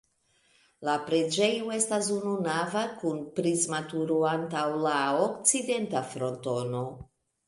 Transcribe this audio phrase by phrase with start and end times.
[0.87, 4.95] La preĝejo estas ununava kun prisma turo antaŭ la
[5.27, 6.83] okcidenta frontono.